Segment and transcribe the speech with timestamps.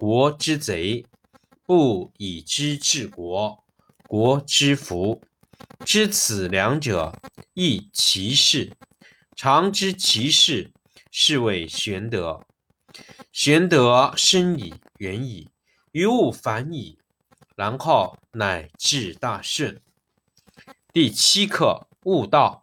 [0.00, 1.04] 国之贼；
[1.66, 3.62] 不以知治国，
[4.08, 5.20] 国之福。
[5.84, 7.20] 知此两者，
[7.52, 8.72] 亦其事。
[9.36, 10.72] 常知其事，
[11.10, 12.46] 是谓玄德。
[13.30, 15.50] 玄德深矣，远矣，
[15.92, 16.96] 于物反矣，
[17.54, 19.82] 然后乃至大顺。
[20.94, 22.62] 第七课：悟道，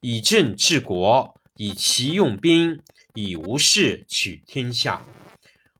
[0.00, 2.80] 以政治国，以其用兵，
[3.12, 5.04] 以无事取天下。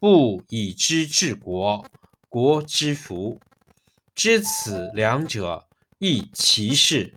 [0.00, 1.86] 不以知治国，
[2.30, 3.38] 国之福。
[4.14, 5.68] 知此两者，
[5.98, 7.14] 亦其事。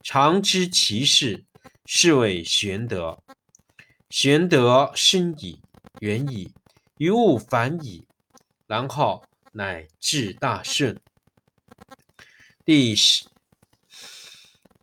[0.00, 1.44] 常知其事，
[1.86, 3.18] 是谓玄德。
[4.10, 5.60] 玄德深矣，
[5.98, 6.52] 远矣，
[6.98, 8.06] 于物反矣，
[8.68, 10.96] 然后乃至大顺。
[12.64, 13.24] 第十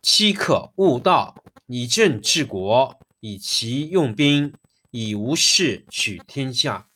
[0.02, 4.52] 七课：悟道，以政治国，以其用兵，
[4.90, 6.90] 以无事取天下。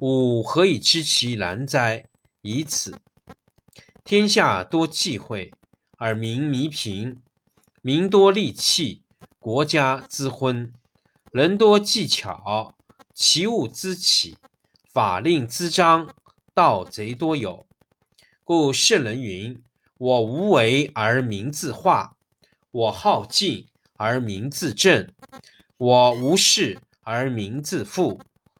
[0.00, 2.06] 吾何以知其然哉？
[2.40, 2.98] 以此。
[4.02, 5.52] 天下多忌讳。
[5.98, 7.18] 而民弥贫，
[7.82, 9.02] 民多利器，
[9.38, 10.72] 国家滋昏；
[11.30, 12.74] 人多技巧，
[13.12, 14.38] 其物滋起，
[14.90, 16.08] 法令滋章，
[16.54, 17.66] 盗贼多有。
[18.42, 19.62] 故圣人云
[19.98, 22.16] ：“我无为而民自化，
[22.70, 23.66] 我好静
[23.98, 25.12] 而民自正，
[25.76, 28.18] 我无事而民自富，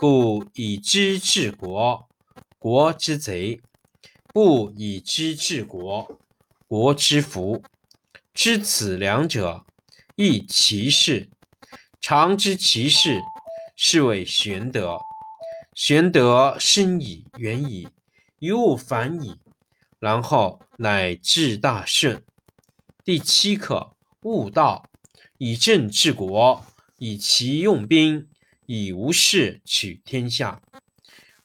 [0.00, 2.08] 故以知治国，
[2.58, 3.60] 国之贼；
[4.32, 6.18] 不以知治国，
[6.66, 7.62] 国之福。
[8.32, 9.66] 知此两者，
[10.16, 11.28] 亦其事。
[12.00, 13.20] 常知其事，
[13.76, 14.98] 是谓玄德。
[15.74, 17.86] 玄德深矣，远矣，
[18.38, 19.36] 于物反矣，
[19.98, 22.24] 然后乃至大顺。
[23.04, 24.82] 第七课：悟道，
[25.36, 26.64] 以政治国，
[26.96, 28.26] 以其用兵，
[28.72, 30.62] 以无事取天下。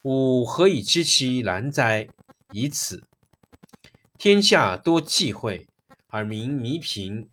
[0.02, 2.06] 吾何以知其然哉？
[2.52, 3.02] 以此。
[4.16, 5.66] 天下多忌讳，
[6.06, 7.26] 而民弥贫；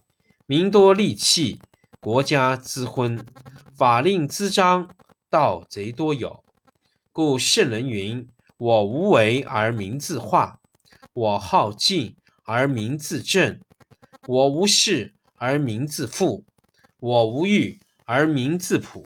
[0.47, 1.59] 民多利器，
[1.99, 3.19] 国家滋昏；
[3.77, 4.89] 法令滋章，
[5.29, 6.43] 盗贼多有。
[7.11, 10.59] 故圣人云：“我无为而民自化，
[11.13, 12.15] 我好静
[12.45, 13.59] 而民自正，
[14.27, 16.43] 我无事而民自富，
[16.99, 19.05] 我无欲而民自朴。”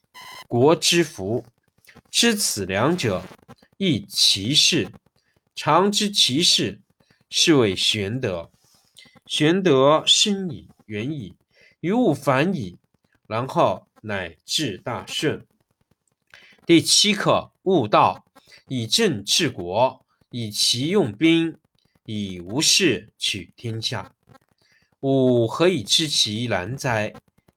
[0.51, 1.45] 国之福。
[2.09, 3.23] 知此两者。
[3.77, 4.91] 亦其事，
[5.55, 6.81] 常知其事，
[7.29, 8.51] 是谓玄德。
[9.25, 11.33] 玄德深矣，远矣，
[11.79, 12.77] 于物反矣，
[13.27, 15.47] 然后乃至大顺。
[16.65, 18.25] 第七课：悟道，
[18.67, 21.57] 以政治国，以其用兵，
[22.05, 24.13] 以无事取天下。
[24.99, 27.13] 吾何以知其然哉？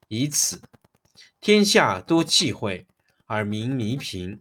[0.07, 0.61] 以此。
[1.45, 2.87] 天下多忌讳，
[3.27, 4.39] 而民弥贫；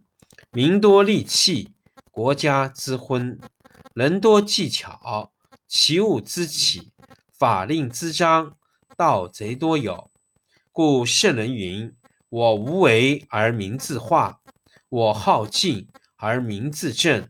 [0.53, 1.75] 民多利器。
[2.11, 3.39] 国家之昏，
[3.93, 5.31] 人多技巧，
[5.69, 6.93] 其物滋起，
[7.31, 8.57] 法令滋章，
[8.97, 10.11] 盗贼多有。
[10.73, 11.95] 故圣人云
[12.31, 14.41] ：“我无为而民自化，
[14.89, 15.87] 我好静
[16.17, 17.29] 而民自正，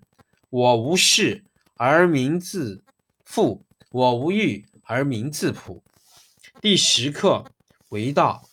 [0.50, 1.42] 我无事
[1.78, 2.84] 而民自
[3.24, 5.82] 富，我无欲而民自朴。”
[6.62, 7.44] 第十课
[7.88, 8.48] 为道，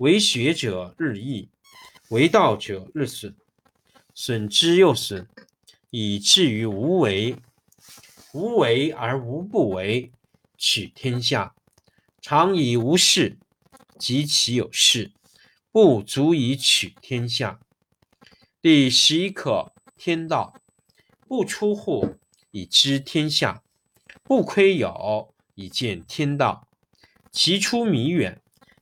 [0.00, 1.50] 为学者日益，
[2.08, 3.34] 为道者日损，
[4.14, 5.28] 损之又损。
[5.90, 7.36] 以至于无为，
[8.32, 10.10] 无为而无不为，
[10.56, 11.54] 取天下
[12.22, 13.36] 常以无事，
[13.98, 15.12] 及其有事，
[15.70, 17.60] 不足以取天下。
[18.62, 20.54] 第十一课：天道
[21.28, 22.16] 不出户，
[22.52, 23.62] 以知天下；
[24.22, 26.66] 不窥牖，以见天道。
[27.30, 28.40] 其出弥远，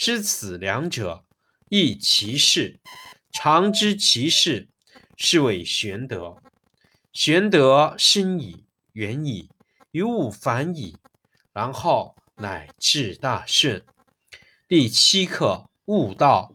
[0.00, 1.26] 知此两者，
[1.68, 2.80] 亦其事。
[3.30, 4.66] 常知其事，
[5.18, 6.38] 是谓玄德。
[7.12, 8.64] 玄德深矣，
[8.94, 9.50] 远矣，
[9.90, 10.96] 于物反矣，
[11.52, 13.84] 然后乃至大顺。
[14.66, 16.54] 第七课：悟道，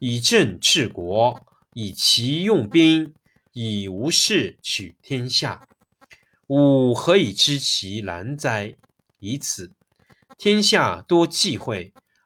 [0.00, 1.40] 以政治国，
[1.74, 3.14] 以其用兵，
[3.52, 5.68] 以无事取天下。
[6.48, 8.74] 吾何以知其然哉？
[9.20, 9.70] 以此。
[10.36, 11.92] 天下多忌讳，